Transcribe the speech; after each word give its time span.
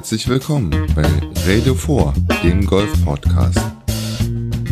Herzlich 0.00 0.28
willkommen 0.28 0.70
bei 0.94 1.06
Radio 1.46 1.74
4, 1.74 2.14
dem 2.42 2.64
Golf-Podcast. 2.64 3.60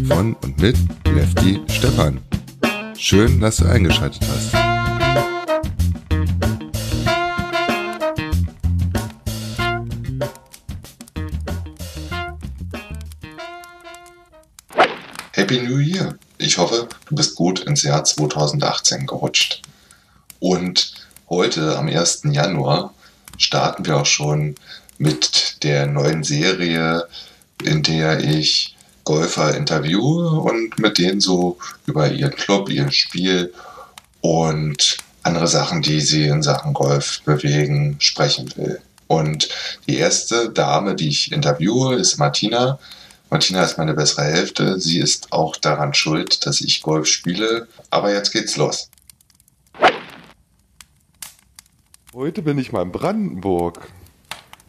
Von 0.09 0.33
und 0.43 0.59
mit 0.59 0.75
Lefty 1.05 1.61
Stefan. 1.69 2.23
Schön, 2.97 3.39
dass 3.39 3.59
du 3.59 3.67
eingeschaltet 3.67 4.23
hast. 4.27 4.55
Happy 15.33 15.61
New 15.61 15.77
Year! 15.77 16.19
Ich 16.39 16.57
hoffe, 16.57 16.89
du 17.05 17.15
bist 17.15 17.37
gut 17.37 17.61
ins 17.61 17.83
Jahr 17.83 18.03
2018 18.03 19.07
gerutscht. 19.07 19.61
Und 20.41 20.95
heute, 21.29 21.77
am 21.77 21.87
1. 21.87 22.23
Januar, 22.31 22.95
starten 23.37 23.85
wir 23.85 23.99
auch 23.99 24.07
schon 24.07 24.55
mit 24.99 25.63
der 25.63 25.87
neuen 25.87 26.23
Serie, 26.23 27.07
in 27.65 27.83
der 27.83 28.21
ich 28.21 28.77
Golfer 29.05 29.57
interviewe 29.57 30.41
und 30.41 30.79
mit 30.79 30.99
denen 30.99 31.21
so 31.21 31.57
über 31.87 32.11
ihren 32.11 32.35
Club, 32.35 32.69
ihr 32.69 32.91
Spiel 32.91 33.55
und 34.21 34.99
andere 35.23 35.49
Sachen, 35.49 35.83
die 35.83 36.01
sie 36.01 36.25
in 36.25 36.43
Sachen 36.43 36.75
Golf 36.75 37.23
bewegen, 37.25 37.97
sprechen 38.01 38.53
will. 38.57 38.81
Und 39.07 39.49
die 39.89 39.97
erste 39.97 40.51
Dame, 40.51 40.95
die 40.95 41.09
ich 41.09 41.33
interviewe, 41.33 41.95
ist 41.95 42.19
Martina. 42.19 42.79
Martina 43.31 43.63
ist 43.63 43.79
meine 43.79 43.95
bessere 43.95 44.25
Hälfte. 44.25 44.79
Sie 44.79 44.99
ist 44.99 45.33
auch 45.33 45.57
daran 45.57 45.95
schuld, 45.95 46.45
dass 46.47 46.61
ich 46.61 46.83
Golf 46.83 47.07
spiele. 47.07 47.67
Aber 47.91 48.13
jetzt 48.13 48.33
geht's 48.33 48.57
los. 48.57 48.91
Heute 52.13 52.43
bin 52.43 52.59
ich 52.59 52.73
mal 52.73 52.83
in 52.83 52.93
Brandenburg 52.93 53.89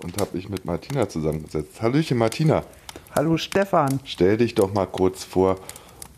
und 0.03 0.19
habe 0.19 0.35
mich 0.35 0.49
mit 0.49 0.65
Martina 0.65 1.07
zusammengesetzt. 1.07 1.81
Hallöchen 1.81 2.17
Martina. 2.17 2.63
Hallo 3.15 3.37
Stefan. 3.37 3.99
Stell 4.03 4.37
dich 4.37 4.55
doch 4.55 4.73
mal 4.73 4.85
kurz 4.85 5.23
vor 5.23 5.57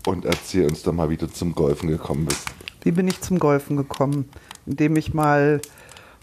und 0.06 0.26
erzähl 0.26 0.68
uns 0.68 0.84
doch 0.84 0.94
mal, 0.94 1.10
wie 1.10 1.18
du 1.18 1.28
zum 1.28 1.54
Golfen 1.54 1.90
gekommen 1.90 2.26
bist. 2.26 2.48
Wie 2.84 2.92
bin 2.92 3.08
ich 3.08 3.22
zum 3.22 3.40
Golfen 3.40 3.78
gekommen? 3.78 4.30
Indem 4.66 4.96
ich 4.96 5.14
mal 5.14 5.62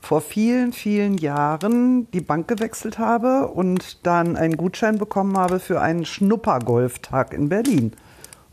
vor 0.00 0.20
vielen, 0.20 0.72
vielen 0.72 1.18
Jahren 1.18 2.10
die 2.12 2.20
Bank 2.20 2.48
gewechselt 2.48 2.98
habe 2.98 3.48
und 3.48 4.06
dann 4.06 4.36
einen 4.36 4.56
Gutschein 4.56 4.98
bekommen 4.98 5.36
habe 5.36 5.58
für 5.58 5.80
einen 5.80 6.04
Schnuppergolftag 6.04 7.32
in 7.32 7.48
Berlin. 7.48 7.92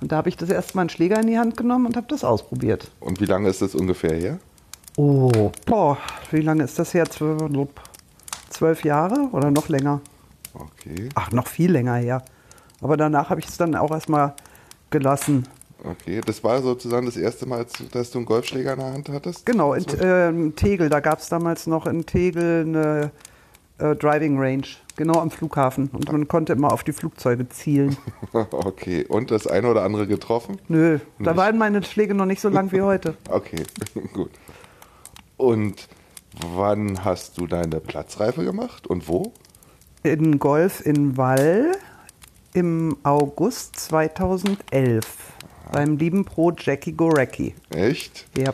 Und 0.01 0.11
da 0.11 0.17
habe 0.17 0.29
ich 0.29 0.37
das 0.37 0.49
erste 0.49 0.75
Mal 0.75 0.81
einen 0.81 0.89
Schläger 0.89 1.19
in 1.19 1.27
die 1.27 1.37
Hand 1.37 1.55
genommen 1.57 1.85
und 1.85 1.95
habe 1.95 2.07
das 2.09 2.23
ausprobiert. 2.23 2.91
Und 2.99 3.21
wie 3.21 3.25
lange 3.25 3.49
ist 3.49 3.61
das 3.61 3.75
ungefähr 3.75 4.15
her? 4.15 4.39
Oh, 4.97 5.51
boah, 5.65 5.97
wie 6.31 6.41
lange 6.41 6.63
ist 6.63 6.79
das 6.79 6.93
her? 6.93 7.05
Zwölf, 8.55 8.85
Jahre 8.85 9.27
oder 9.33 9.51
noch 9.51 9.67
länger? 9.67 9.99
Okay. 10.53 11.09
Ach, 11.15 11.31
noch 11.31 11.47
viel 11.47 11.71
länger 11.71 11.95
her. 11.95 12.23
Aber 12.79 12.95
danach 12.95 13.29
habe 13.29 13.41
ich 13.41 13.47
es 13.47 13.57
dann 13.57 13.75
auch 13.75 13.91
erstmal 13.91 14.33
gelassen. 14.91 15.45
Okay, 15.83 16.21
das 16.25 16.41
war 16.41 16.61
sozusagen 16.61 17.05
das 17.05 17.17
erste 17.17 17.45
Mal, 17.45 17.65
dass 17.91 18.11
du 18.11 18.19
einen 18.19 18.25
Golfschläger 18.25 18.73
in 18.73 18.79
der 18.79 18.93
Hand 18.93 19.09
hattest? 19.09 19.45
Genau, 19.45 19.73
in 19.73 19.83
äh, 19.99 20.51
Tegel, 20.51 20.89
da 20.89 21.01
gab 21.01 21.19
es 21.19 21.27
damals 21.27 21.67
noch 21.67 21.85
in 21.85 22.05
Tegel 22.05 22.61
eine 22.65 23.11
äh, 23.77 23.93
Driving 23.95 24.39
Range, 24.39 24.63
genau 24.95 25.19
am 25.19 25.31
Flughafen. 25.31 25.89
Und 25.91 26.09
man 26.09 26.27
konnte 26.29 26.53
immer 26.53 26.71
auf 26.71 26.85
die 26.85 26.93
Flugzeuge 26.93 27.49
zielen. 27.49 27.97
okay, 28.33 29.05
und 29.05 29.31
das 29.31 29.47
eine 29.47 29.69
oder 29.69 29.83
andere 29.83 30.07
getroffen? 30.07 30.59
Nö, 30.69 30.99
da 31.19 31.31
nicht. 31.31 31.37
waren 31.37 31.57
meine 31.57 31.83
Schläge 31.83 32.15
noch 32.15 32.25
nicht 32.25 32.39
so 32.39 32.47
lang 32.47 32.71
wie 32.71 32.81
heute. 32.81 33.17
okay, 33.29 33.63
gut. 34.13 34.31
Und 35.37 35.89
wann 36.41 37.03
hast 37.03 37.37
du 37.37 37.47
deine 37.47 37.79
Platzreife 37.79 38.43
gemacht 38.43 38.87
und 38.87 39.07
wo? 39.07 39.33
In 40.03 40.39
Golf 40.39 40.85
in 40.85 41.17
Wall 41.17 41.71
im 42.53 42.97
August 43.03 43.79
2011 43.79 45.05
Aha. 45.65 45.71
beim 45.71 45.97
lieben 45.97 46.25
Pro 46.25 46.51
Jackie 46.51 46.93
Gorecki. 46.93 47.55
Echt? 47.69 48.25
Ja. 48.37 48.53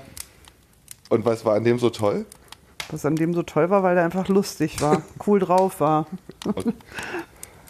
Und 1.09 1.25
was 1.25 1.43
war 1.45 1.55
an 1.55 1.63
dem 1.63 1.77
so 1.77 1.89
toll? 1.89 2.25
Was 2.89 3.05
an 3.05 3.15
dem 3.15 3.33
so 3.33 3.43
toll 3.43 3.69
war, 3.69 3.83
weil 3.83 3.97
er 3.97 4.05
einfach 4.05 4.27
lustig 4.27 4.81
war, 4.81 5.01
cool 5.27 5.39
drauf 5.39 5.79
war. 5.79 6.07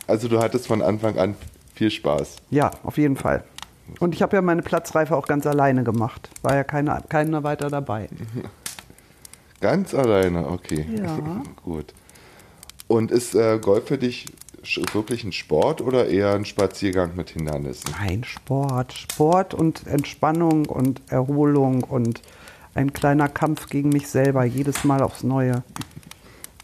Also 0.08 0.28
du 0.28 0.40
hattest 0.40 0.68
von 0.68 0.82
Anfang 0.82 1.18
an 1.18 1.36
viel 1.74 1.92
Spaß. 1.92 2.38
Ja, 2.50 2.72
auf 2.84 2.98
jeden 2.98 3.16
Fall. 3.16 3.44
Und 4.00 4.14
ich 4.14 4.22
habe 4.22 4.36
ja 4.36 4.42
meine 4.42 4.62
Platzreife 4.62 5.16
auch 5.16 5.28
ganz 5.28 5.46
alleine 5.46 5.84
gemacht. 5.84 6.30
War 6.44 6.56
ja 6.56 6.64
keiner, 6.64 7.02
keiner 7.02 7.44
weiter 7.44 7.70
dabei. 7.70 8.08
Ganz 9.62 9.94
alleine, 9.94 10.48
okay. 10.48 10.86
Ja. 10.98 11.44
Gut. 11.64 11.94
Und 12.88 13.12
ist 13.12 13.36
äh, 13.36 13.60
Golf 13.60 13.88
für 13.88 13.98
dich 13.98 14.26
wirklich 14.94 15.24
ein 15.24 15.32
Sport 15.32 15.82
oder 15.82 16.08
eher 16.08 16.34
ein 16.34 16.46
Spaziergang 16.46 17.16
mit 17.16 17.30
Hindernissen? 17.30 17.92
Nein, 18.00 18.24
Sport. 18.24 18.94
Sport 18.94 19.54
und 19.54 19.88
Entspannung 19.88 20.66
und 20.66 21.02
Erholung 21.10 21.84
und 21.84 22.22
ein 22.74 22.94
kleiner 22.94 23.30
Kampf 23.30 23.70
gegen 23.70 23.90
mich 23.90 24.08
selber, 24.08 24.44
jedes 24.44 24.84
Mal 24.84 25.02
aufs 25.02 25.24
Neue. 25.24 25.64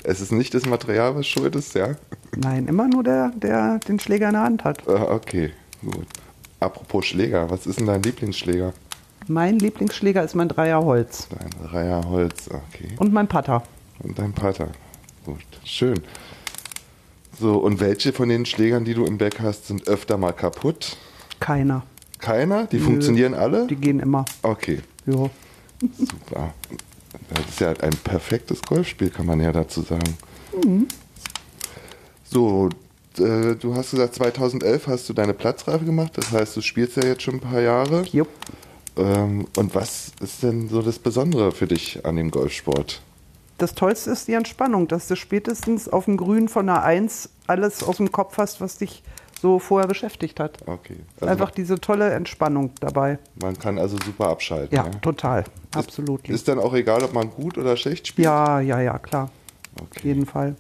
Es 0.03 0.22
ist 0.22 0.31
nicht 0.31 0.53
das 0.53 0.66
Material, 0.66 1.16
was 1.16 1.28
schuld 1.28 1.56
ist, 1.56 1.75
ja? 1.75 1.96
Nein, 2.36 2.68
immer 2.68 2.88
nur 2.88 3.03
der, 3.03 3.31
der 3.36 3.80
den 3.88 4.00
Schläger 4.00 4.28
in 4.28 4.34
der 4.34 4.44
Hand 4.44 4.63
hat. 4.63 4.88
Ah, 4.88 5.13
okay, 5.13 5.52
gut. 5.81 6.07
Apropos 6.59 7.06
Schläger, 7.06 7.50
was 7.50 7.68
ist 7.68 7.80
denn 7.80 7.88
dein 7.88 8.02
Lieblingsschläger? 8.02 8.74
Mein 9.30 9.60
Lieblingsschläger 9.60 10.24
ist 10.24 10.36
mein 10.36 10.48
Dreierholz. 10.48 11.28
Dein 11.30 11.70
Dreierholz, 11.70 12.48
okay. 12.48 12.96
Und 12.98 13.12
mein 13.12 13.28
Putter. 13.28 13.64
Und 14.00 14.18
dein 14.18 14.32
Putter. 14.32 14.70
Gut, 15.26 15.44
schön. 15.66 16.00
So, 17.38 17.58
und 17.58 17.80
welche 17.82 18.14
von 18.14 18.30
den 18.30 18.46
Schlägern, 18.46 18.86
die 18.86 18.94
du 18.94 19.06
im 19.06 19.18
Back 19.18 19.40
hast, 19.42 19.68
sind 19.68 19.88
öfter 19.88 20.18
mal 20.18 20.32
kaputt? 20.32 20.96
Keiner. 21.40 21.84
Keiner? 22.20 22.66
Die 22.68 22.78
Nö. 22.78 22.84
funktionieren 22.86 23.34
alle? 23.34 23.68
Die 23.68 23.76
gehen 23.76 24.00
immer. 24.00 24.24
Okay. 24.44 24.80
Ja. 25.06 25.30
Super. 25.98 26.54
Das 27.30 27.46
ist 27.50 27.60
ja 27.60 27.72
ein 27.72 27.96
perfektes 28.04 28.62
Golfspiel, 28.62 29.10
kann 29.10 29.26
man 29.26 29.42
ja 29.42 29.52
dazu 29.52 29.82
sagen. 29.82 30.18
Mhm. 30.64 30.88
So, 32.24 32.70
äh, 33.20 33.56
du 33.56 33.76
hast 33.76 33.92
gesagt, 33.92 34.16
2011 34.16 34.88
hast 34.88 35.10
du 35.10 35.14
deine 35.14 35.34
Platzreife 35.34 35.84
gemacht. 35.84 36.14
Das 36.16 36.32
heißt, 36.32 36.56
du 36.56 36.62
spielst 36.62 36.96
ja 36.96 37.06
jetzt 37.06 37.24
schon 37.24 37.36
ein 37.36 37.42
paar 37.42 37.62
Jahre. 37.62 38.04
Jupp. 38.12 38.30
Ähm, 38.97 39.47
und 39.56 39.75
was 39.75 40.12
ist 40.22 40.44
denn 40.44 40.69
so 40.69 40.81
das 40.81 41.00
Besondere 41.00 41.52
für 41.52 41.68
dich 41.68 42.06
an 42.06 42.16
dem 42.16 42.31
Golfsport? 42.31 43.02
Das 43.58 43.74
Tollste 43.74 44.12
ist 44.12 44.28
die 44.28 44.34
Entspannung, 44.34 44.88
dass 44.88 45.08
du 45.08 45.16
spätestens 45.16 45.90
auf 45.90 46.06
dem 46.06 46.18
Grün 46.18 46.47
von 46.47 46.69
einer 46.69 46.84
Eins 46.84 47.30
alles 47.47 47.84
aus 47.84 47.97
dem 47.97 48.12
Kopf 48.12 48.38
hast, 48.38 48.62
was 48.62 48.78
dich 48.78 49.03
so 49.41 49.59
vorher 49.59 49.88
beschäftigt 49.88 50.40
hat. 50.40 50.59
Okay. 50.66 50.97
Also 51.19 51.31
Einfach 51.31 51.52
diese 51.52 51.80
tolle 51.80 52.12
Entspannung 52.12 52.72
dabei. 52.80 53.19
Man 53.41 53.57
kann 53.57 53.78
also 53.78 53.97
super 54.03 54.30
abschalten. 54.30 54.75
Ja, 54.75 54.86
ja? 54.86 54.91
total. 55.02 55.44
Absolut. 55.75 56.24
Ist, 56.28 56.36
ist 56.36 56.47
dann 56.47 56.59
auch 56.59 56.74
egal, 56.74 57.03
ob 57.03 57.13
man 57.13 57.30
gut 57.30 57.57
oder 57.57 57.78
schlecht 57.78 58.07
spielt? 58.07 58.25
Ja, 58.25 58.59
ja, 58.59 58.81
ja, 58.81 58.97
klar. 58.97 59.30
Okay. 59.75 60.00
Auf 60.00 60.03
jeden 60.03 60.25
Fall. 60.25 60.56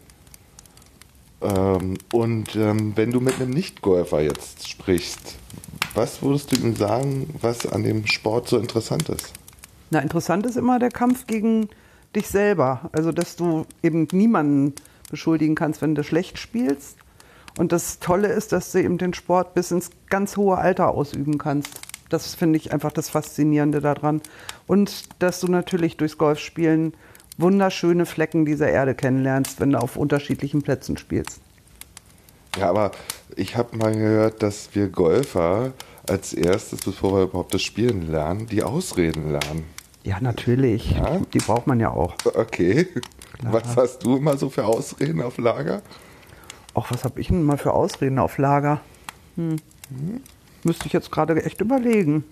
Ähm, 1.41 1.97
und 2.13 2.55
ähm, 2.55 2.93
wenn 2.95 3.11
du 3.11 3.19
mit 3.19 3.35
einem 3.35 3.51
Nicht-Golfer 3.51 4.21
jetzt 4.21 4.67
sprichst, 4.67 5.35
was 5.97 6.21
würdest 6.21 6.51
du 6.51 6.55
ihm 6.55 6.75
sagen, 6.75 7.33
was 7.41 7.65
an 7.65 7.83
dem 7.83 8.05
Sport 8.07 8.47
so 8.47 8.57
interessant 8.57 9.09
ist? 9.09 9.33
Na, 9.89 9.99
interessant 9.99 10.45
ist 10.45 10.55
immer 10.55 10.79
der 10.79 10.91
Kampf 10.91 11.27
gegen 11.27 11.69
dich 12.15 12.27
selber. 12.27 12.89
Also, 12.91 13.11
dass 13.11 13.35
du 13.35 13.65
eben 13.83 14.07
niemanden 14.11 14.73
beschuldigen 15.09 15.55
kannst, 15.55 15.81
wenn 15.81 15.95
du 15.95 16.03
schlecht 16.03 16.37
spielst. 16.37 16.97
Und 17.57 17.71
das 17.71 17.99
Tolle 17.99 18.27
ist, 18.27 18.51
dass 18.51 18.71
du 18.71 18.81
eben 18.81 18.97
den 18.97 19.13
Sport 19.13 19.55
bis 19.55 19.71
ins 19.71 19.89
ganz 20.09 20.37
hohe 20.37 20.57
Alter 20.57 20.89
ausüben 20.89 21.37
kannst. 21.37 21.79
Das 22.09 22.35
finde 22.35 22.57
ich 22.57 22.71
einfach 22.71 22.91
das 22.91 23.09
Faszinierende 23.09 23.81
daran. 23.81 24.21
Und 24.67 25.05
dass 25.19 25.39
du 25.39 25.47
natürlich 25.47 25.97
durchs 25.97 26.17
Golfspielen 26.17 26.93
wunderschöne 27.37 28.05
Flecken 28.05 28.45
dieser 28.45 28.69
Erde 28.69 28.95
kennenlernst, 28.95 29.59
wenn 29.59 29.71
du 29.71 29.79
auf 29.79 29.97
unterschiedlichen 29.97 30.61
Plätzen 30.61 30.97
spielst. 30.97 31.41
Ja, 32.57 32.69
aber 32.69 32.91
ich 33.37 33.55
habe 33.55 33.77
mal 33.77 33.93
gehört, 33.93 34.41
dass 34.43 34.69
wir 34.73 34.89
Golfer 34.89 35.71
als 36.07 36.33
erstes, 36.33 36.79
bevor 36.81 37.13
wir 37.13 37.23
überhaupt 37.23 37.53
das 37.53 37.61
Spielen 37.61 38.11
lernen, 38.11 38.47
die 38.47 38.63
Ausreden 38.63 39.31
lernen. 39.31 39.65
Ja, 40.03 40.19
natürlich. 40.21 40.91
Ja? 40.91 41.19
Die 41.33 41.39
braucht 41.39 41.67
man 41.67 41.79
ja 41.79 41.91
auch. 41.91 42.15
Okay. 42.25 42.87
Klar. 43.39 43.53
Was 43.53 43.75
hast 43.75 43.99
du 43.99 44.17
immer 44.17 44.37
so 44.37 44.49
für 44.49 44.65
Ausreden 44.65 45.21
auf 45.21 45.37
Lager? 45.37 45.81
Ach, 46.73 46.91
was 46.91 47.03
habe 47.03 47.19
ich 47.19 47.27
denn 47.27 47.43
mal 47.43 47.57
für 47.57 47.73
Ausreden 47.73 48.17
auf 48.19 48.37
Lager? 48.37 48.81
Hm. 49.35 49.57
Hm? 49.89 50.21
Müsste 50.63 50.87
ich 50.87 50.93
jetzt 50.93 51.11
gerade 51.11 51.41
echt 51.43 51.61
überlegen. 51.61 52.23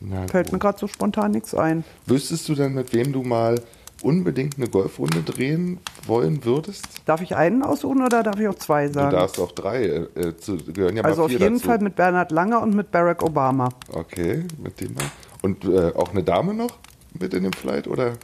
Na 0.00 0.26
Fällt 0.26 0.46
gut. 0.46 0.54
mir 0.54 0.58
gerade 0.58 0.78
so 0.78 0.86
spontan 0.86 1.32
nichts 1.32 1.54
ein. 1.54 1.84
Wüsstest 2.06 2.48
du 2.48 2.54
denn, 2.54 2.74
mit 2.74 2.92
wem 2.92 3.12
du 3.12 3.22
mal 3.22 3.60
unbedingt 4.02 4.56
eine 4.56 4.68
Golfrunde 4.68 5.22
drehen 5.22 5.78
wollen 6.06 6.44
würdest? 6.44 6.86
Darf 7.06 7.20
ich 7.20 7.36
einen 7.36 7.62
aussuchen 7.62 8.04
oder 8.04 8.22
darf 8.22 8.38
ich 8.38 8.48
auch 8.48 8.54
zwei 8.54 8.88
sagen? 8.88 9.10
Du 9.10 9.16
darfst 9.16 9.38
auch 9.38 9.52
drei. 9.52 9.84
Äh, 9.84 10.20
äh 10.20 10.36
zu, 10.36 10.56
gehören 10.56 10.96
ja 10.96 11.04
also 11.04 11.24
auf 11.24 11.30
jeden 11.30 11.54
dazu. 11.54 11.66
Fall 11.66 11.78
mit 11.78 11.96
Bernhard 11.96 12.30
Langer 12.32 12.62
und 12.62 12.74
mit 12.74 12.90
Barack 12.90 13.22
Obama. 13.22 13.68
Okay, 13.92 14.44
mit 14.62 14.80
dem. 14.80 14.94
Und 15.42 15.64
äh, 15.64 15.92
auch 15.94 16.10
eine 16.10 16.22
Dame 16.22 16.54
noch 16.54 16.78
mit 17.18 17.34
in 17.34 17.42
dem 17.42 17.52
Flight 17.52 17.88
oder 17.88 18.14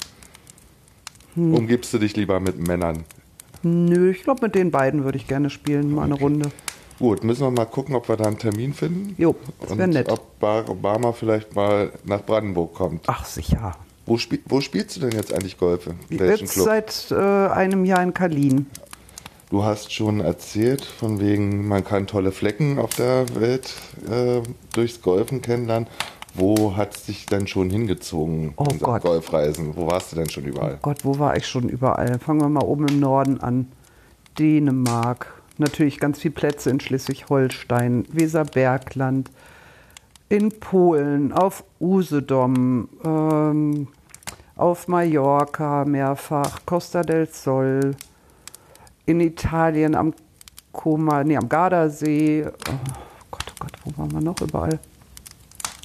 hm. 1.35 1.55
umgibst 1.55 1.93
du 1.93 1.99
dich 1.99 2.17
lieber 2.17 2.41
mit 2.41 2.67
Männern? 2.67 3.05
Nö, 3.63 4.11
ich 4.11 4.23
glaube, 4.23 4.47
mit 4.47 4.55
den 4.55 4.71
beiden 4.71 5.05
würde 5.05 5.19
ich 5.19 5.27
gerne 5.27 5.51
spielen, 5.51 5.95
mal 5.95 6.05
eine 6.05 6.15
Runde. 6.15 6.51
Gut, 6.99 7.25
müssen 7.25 7.43
wir 7.43 7.51
mal 7.51 7.67
gucken, 7.67 7.95
ob 7.95 8.09
wir 8.09 8.17
da 8.17 8.25
einen 8.25 8.39
Termin 8.39 8.73
finden. 8.73 9.15
Jo, 9.19 9.35
das 9.61 9.77
wär 9.77 9.85
Und 9.85 9.93
nett. 9.93 10.11
ob 10.11 10.39
Barack 10.39 10.71
Obama 10.71 11.13
vielleicht 11.13 11.55
mal 11.55 11.93
nach 12.05 12.25
Brandenburg 12.25 12.75
kommt. 12.75 13.05
Ach, 13.07 13.25
sicher. 13.25 13.77
Wo, 14.07 14.19
spiel, 14.19 14.41
wo 14.47 14.61
spielst 14.61 14.97
du 14.97 15.01
denn 15.01 15.11
jetzt 15.11 15.33
eigentlich 15.33 15.59
Golf? 15.59 15.89
Jetzt 16.09 16.53
Club? 16.53 16.65
seit 16.65 17.11
äh, 17.11 17.15
einem 17.15 17.85
Jahr 17.85 18.03
in 18.03 18.15
Kalin. 18.15 18.67
Du 19.51 19.65
hast 19.65 19.93
schon 19.93 20.21
erzählt, 20.21 20.85
von 20.85 21.21
wegen, 21.21 21.69
man 21.69 21.85
kann 21.85 22.07
tolle 22.07 22.33
Flecken 22.33 22.79
auf 22.79 22.95
der 22.95 23.27
Welt 23.35 23.75
äh, 24.11 24.43
durchs 24.75 25.03
Golfen 25.03 25.43
kennenlernen. 25.43 25.89
Wo 26.35 26.77
hat 26.77 26.95
es 26.95 27.05
dich 27.07 27.27
denn 27.27 27.47
schon 27.47 27.71
hingezogen? 27.71 28.55
Oh 28.57 28.65
in 28.71 28.79
Gott. 28.79 29.03
Golfreisen. 29.03 29.77
Wo 29.77 29.87
warst 29.87 30.13
du 30.13 30.17
denn 30.17 30.29
schon 30.29 30.45
überall? 30.45 30.79
Gott, 30.83 31.05
wo 31.05 31.19
war 31.19 31.37
ich 31.37 31.47
schon 31.47 31.69
überall? 31.69 32.19
Fangen 32.19 32.41
wir 32.41 32.49
mal 32.49 32.65
oben 32.65 32.87
im 32.89 33.01
Norden 33.01 33.41
an. 33.41 33.69
Dänemark. 34.39 35.33
Natürlich 35.59 35.99
ganz 35.99 36.19
viele 36.19 36.35
Plätze 36.35 36.69
in 36.69 36.81
Schleswig-Holstein, 36.81 38.05
Weserbergland, 38.13 39.31
in 40.29 40.51
Polen, 40.51 41.33
auf 41.33 41.65
Usedom, 41.81 42.89
ähm, 43.05 43.89
auf 44.57 44.89
Mallorca 44.89 45.85
mehrfach, 45.85 46.61
Costa 46.67 47.03
del 47.03 47.29
Sol, 47.29 47.95
in 49.05 49.21
Italien 49.21 49.95
am 49.95 50.15
Koma, 50.73 51.23
nee, 51.25 51.37
am 51.37 51.49
Gardasee. 51.49 52.47
Oh 52.47 52.73
Gott, 53.31 53.45
oh 53.51 53.55
Gott, 53.61 53.73
wo 53.85 53.99
waren 54.01 54.13
wir 54.13 54.21
noch 54.21 54.41
überall? 54.41 54.79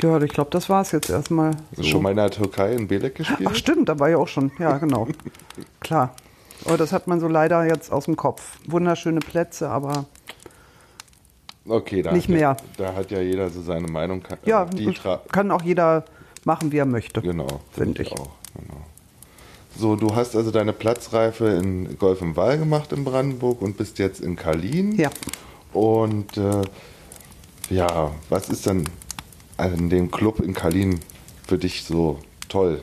Ja, 0.01 0.19
ich 0.19 0.33
glaube, 0.33 0.49
das 0.49 0.67
war 0.69 0.81
es 0.81 0.91
jetzt 0.91 1.09
erstmal. 1.09 1.51
Du 1.75 1.83
schon 1.83 2.01
mal 2.01 2.09
in 2.09 2.15
der 2.15 2.31
Türkei 2.31 2.73
in 2.73 2.87
Belek 2.87 3.15
gespielt? 3.15 3.47
Ach 3.51 3.55
stimmt, 3.55 3.87
da 3.87 3.99
war 3.99 4.09
ich 4.09 4.15
auch 4.15 4.27
schon. 4.27 4.51
Ja, 4.57 4.77
genau. 4.79 5.07
Klar. 5.79 6.15
Aber 6.65 6.77
das 6.77 6.91
hat 6.91 7.07
man 7.07 7.19
so 7.19 7.27
leider 7.27 7.63
jetzt 7.65 7.91
aus 7.91 8.05
dem 8.05 8.15
Kopf. 8.15 8.57
Wunderschöne 8.67 9.19
Plätze, 9.19 9.69
aber 9.69 10.05
Okay, 11.67 12.01
da 12.01 12.11
Nicht 12.11 12.27
hat 12.27 12.29
ja, 12.29 12.35
mehr. 12.35 12.57
Da 12.77 12.95
hat 12.95 13.11
ja 13.11 13.21
jeder 13.21 13.49
so 13.49 13.61
seine 13.61 13.87
Meinung. 13.87 14.23
Kann- 14.23 14.39
ja, 14.45 14.65
die 14.65 14.93
kann 15.31 15.51
auch 15.51 15.61
jeder 15.61 16.05
machen, 16.43 16.71
wie 16.71 16.77
er 16.77 16.85
möchte. 16.85 17.21
Genau, 17.21 17.47
Finde 17.71 18.01
ich. 18.01 18.11
auch. 18.13 18.29
So, 19.77 19.95
du 19.95 20.15
hast 20.15 20.35
also 20.35 20.51
deine 20.51 20.73
Platzreife 20.73 21.47
in 21.47 21.97
Golf 21.97 22.21
im 22.21 22.35
Wall 22.35 22.57
gemacht 22.57 22.91
in 22.91 23.03
Brandenburg 23.03 23.61
und 23.61 23.77
bist 23.77 23.99
jetzt 23.99 24.19
in 24.19 24.35
Kalin. 24.35 24.95
Ja. 24.95 25.09
Und 25.73 26.37
äh, 26.37 26.61
ja, 27.69 28.11
was 28.29 28.49
ist 28.49 28.67
dann 28.67 28.83
an 29.57 29.89
dem 29.89 30.11
Club 30.11 30.39
in 30.39 30.53
Kalin 30.53 30.99
für 31.47 31.57
dich 31.57 31.83
so 31.83 32.19
toll, 32.49 32.81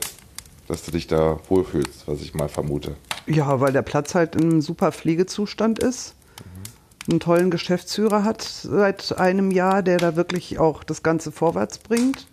dass 0.67 0.83
du 0.83 0.91
dich 0.91 1.07
da 1.07 1.39
wohlfühlst, 1.47 2.07
was 2.07 2.21
ich 2.21 2.33
mal 2.33 2.49
vermute? 2.49 2.95
Ja, 3.27 3.59
weil 3.61 3.71
der 3.71 3.83
Platz 3.83 4.15
halt 4.15 4.35
in 4.35 4.43
einem 4.43 4.61
super 4.61 4.91
Pflegezustand 4.91 5.79
ist. 5.79 6.15
Einen 7.09 7.19
tollen 7.19 7.49
Geschäftsführer 7.49 8.23
hat 8.23 8.41
seit 8.41 9.17
einem 9.17 9.51
Jahr, 9.51 9.81
der 9.81 9.97
da 9.97 10.15
wirklich 10.15 10.59
auch 10.59 10.83
das 10.83 11.01
Ganze 11.01 11.31
vorwärts 11.31 11.79
bringt. 11.79 12.27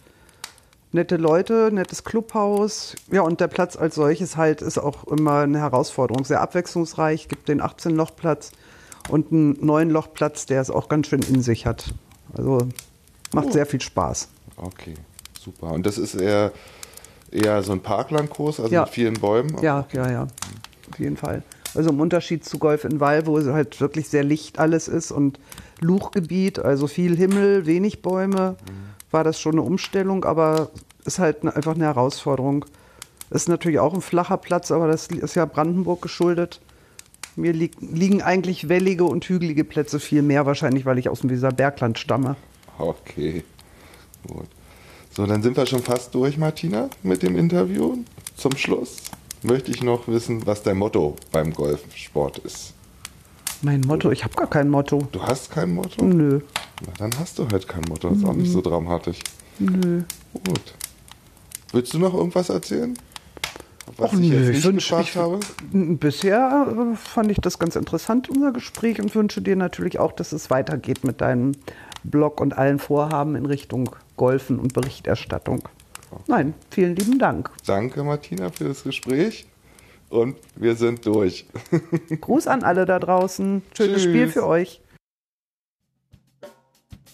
Nette 0.96 1.16
Leute, 1.18 1.68
nettes 1.74 2.04
Clubhaus. 2.04 2.96
Ja, 3.12 3.20
und 3.20 3.38
der 3.42 3.48
Platz 3.48 3.76
als 3.76 3.96
solches 3.96 4.38
halt 4.38 4.62
ist 4.62 4.78
auch 4.78 5.04
immer 5.08 5.40
eine 5.40 5.58
Herausforderung. 5.58 6.24
Sehr 6.24 6.40
abwechslungsreich, 6.40 7.28
gibt 7.28 7.50
den 7.50 7.60
18-Loch-Platz 7.60 8.52
und 9.10 9.30
einen 9.30 9.56
9-Loch-Platz, 9.58 10.46
der 10.46 10.62
es 10.62 10.70
auch 10.70 10.88
ganz 10.88 11.08
schön 11.08 11.20
in 11.20 11.42
sich 11.42 11.66
hat. 11.66 11.92
Also 12.34 12.60
macht 13.34 13.48
Oh. 13.48 13.50
sehr 13.50 13.66
viel 13.66 13.82
Spaß. 13.82 14.28
Okay, 14.56 14.94
super. 15.38 15.70
Und 15.70 15.84
das 15.84 15.98
ist 15.98 16.14
eher, 16.14 16.50
eher 17.30 17.62
so 17.62 17.72
ein 17.72 17.80
Parklandkurs, 17.80 18.58
also 18.58 18.72
Ja. 18.72 18.84
mit 18.84 18.88
vielen 18.88 19.20
Bäumen? 19.20 19.54
Ja, 19.60 19.86
ja, 19.92 20.10
ja. 20.10 20.26
Auf 20.90 20.98
jeden 20.98 21.18
Fall. 21.18 21.42
Also 21.74 21.90
im 21.90 22.00
Unterschied 22.00 22.42
zu 22.42 22.58
Golf 22.58 22.84
in 22.84 23.00
Wall, 23.00 23.26
wo 23.26 23.36
es 23.36 23.46
halt 23.48 23.82
wirklich 23.82 24.08
sehr 24.08 24.24
licht 24.24 24.58
alles 24.58 24.88
ist 24.88 25.12
und 25.12 25.38
Luchgebiet, 25.78 26.58
also 26.58 26.86
viel 26.86 27.14
Himmel, 27.14 27.66
wenig 27.66 28.00
Bäume, 28.00 28.56
war 29.10 29.24
das 29.24 29.38
schon 29.40 29.52
eine 29.52 29.62
Umstellung, 29.62 30.24
aber 30.24 30.70
ist 31.06 31.18
halt 31.18 31.44
ne- 31.44 31.54
einfach 31.54 31.74
eine 31.74 31.84
Herausforderung. 31.84 32.64
Ist 33.30 33.48
natürlich 33.48 33.78
auch 33.80 33.94
ein 33.94 34.00
flacher 34.02 34.36
Platz, 34.36 34.70
aber 34.70 34.86
das 34.86 35.08
ist 35.08 35.34
ja 35.34 35.46
Brandenburg 35.46 36.02
geschuldet. 36.02 36.60
Mir 37.34 37.52
lieg, 37.52 37.72
liegen 37.80 38.22
eigentlich 38.22 38.68
wellige 38.68 39.04
und 39.04 39.24
hügelige 39.28 39.64
Plätze 39.64 40.00
viel 40.00 40.22
mehr, 40.22 40.46
wahrscheinlich, 40.46 40.86
weil 40.86 40.98
ich 40.98 41.08
aus 41.08 41.20
dem 41.20 41.30
Weserbergland 41.30 41.98
stamme. 41.98 42.36
Okay, 42.78 43.42
gut. 44.26 44.46
So, 45.10 45.26
dann 45.26 45.42
sind 45.42 45.56
wir 45.56 45.66
schon 45.66 45.82
fast 45.82 46.14
durch, 46.14 46.38
Martina, 46.38 46.88
mit 47.02 47.22
dem 47.22 47.36
Interview. 47.36 47.98
Zum 48.36 48.56
Schluss 48.56 48.96
möchte 49.42 49.70
ich 49.70 49.82
noch 49.82 50.06
wissen, 50.08 50.46
was 50.46 50.62
dein 50.62 50.76
Motto 50.78 51.16
beim 51.32 51.52
Golfsport 51.52 52.38
ist. 52.38 52.74
Mein 53.62 53.80
Motto, 53.80 54.10
ich 54.12 54.22
habe 54.24 54.34
gar 54.34 54.48
kein 54.48 54.68
Motto. 54.68 55.08
Du 55.12 55.22
hast 55.22 55.50
kein 55.50 55.72
Motto? 55.74 56.04
Nö, 56.04 56.40
Na, 56.86 56.92
dann 56.98 57.18
hast 57.18 57.38
du 57.38 57.48
halt 57.50 57.66
kein 57.66 57.82
Motto. 57.88 58.10
Das 58.10 58.18
ist 58.18 58.24
auch 58.24 58.34
nicht 58.34 58.52
so 58.52 58.60
dramatisch. 58.60 59.18
nö. 59.58 60.02
Gut. 60.32 60.74
Willst 61.76 61.92
du 61.92 61.98
noch 61.98 62.14
irgendwas 62.14 62.48
erzählen? 62.48 62.96
Was 63.98 64.12
Och, 64.14 64.18
ich 64.18 64.30
nö, 64.30 64.36
jetzt 64.36 64.48
ich 64.48 64.54
nicht 64.54 64.66
wünsch- 64.66 64.88
gefragt 64.88 65.08
ich- 65.10 65.16
habe? 65.16 65.40
Bisher 65.72 66.66
äh, 66.94 66.96
fand 66.96 67.30
ich 67.30 67.36
das 67.38 67.58
ganz 67.58 67.76
interessant, 67.76 68.30
unser 68.30 68.50
Gespräch, 68.52 68.98
und 68.98 69.14
wünsche 69.14 69.42
dir 69.42 69.56
natürlich 69.56 69.98
auch, 69.98 70.12
dass 70.12 70.32
es 70.32 70.48
weitergeht 70.48 71.04
mit 71.04 71.20
deinem 71.20 71.52
Blog 72.02 72.40
und 72.40 72.56
allen 72.56 72.78
Vorhaben 72.78 73.36
in 73.36 73.44
Richtung 73.44 73.90
Golfen 74.16 74.58
und 74.58 74.72
Berichterstattung. 74.72 75.68
Nein, 76.26 76.54
vielen 76.70 76.96
lieben 76.96 77.18
Dank. 77.18 77.50
Danke, 77.66 78.02
Martina, 78.04 78.50
für 78.50 78.64
das 78.64 78.82
Gespräch. 78.84 79.46
Und 80.08 80.36
wir 80.54 80.76
sind 80.76 81.04
durch. 81.04 81.46
Gruß 82.22 82.46
an 82.46 82.62
alle 82.62 82.86
da 82.86 82.98
draußen. 82.98 83.60
Schönes 83.76 83.92
Tschüss. 83.96 84.02
Spiel 84.04 84.28
für 84.28 84.46
euch. 84.46 84.80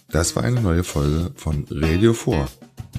Das 0.09 0.35
war 0.37 0.43
eine 0.43 0.61
neue 0.61 0.83
Folge 0.85 1.31
von 1.35 1.65
Radio 1.69 2.13
4. 2.13 2.47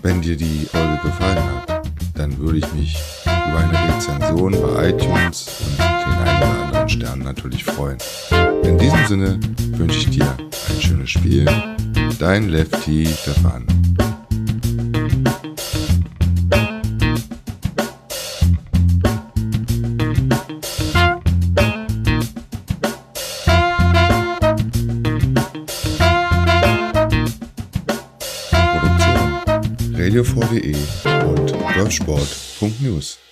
Wenn 0.04 0.20
dir 0.20 0.36
die 0.36 0.66
Folge 0.70 1.00
gefallen 1.02 1.42
hat, 1.42 1.82
dann 2.14 2.36
würde 2.36 2.58
ich 2.58 2.72
mich 2.74 2.94
über 3.24 3.58
eine 3.58 3.96
Rezension 3.96 4.52
bei 4.52 4.90
iTunes 4.90 5.48
und 5.60 5.78
den 5.78 6.28
einen 6.28 6.42
oder 6.42 6.62
anderen 6.62 6.88
Sternen 6.90 7.22
natürlich 7.22 7.64
freuen. 7.64 7.96
In 8.64 8.76
diesem 8.76 9.06
Sinne 9.06 9.40
wünsche 9.78 10.00
ich 10.00 10.10
dir 10.10 10.26
ein 10.26 10.82
schönes 10.82 11.08
Spiel. 11.08 11.46
Dein 12.18 12.50
Lefty 12.50 13.06
Stefan. 13.06 13.64
Radio4.de 30.14 30.76
und 31.28 31.52
golfsport.news. 31.74 33.23